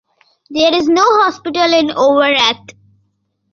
There 0.49 0.73
is 0.73 0.87
no 0.87 1.03
hospital 1.05 1.71
in 1.73 1.89
Overath. 1.89 2.71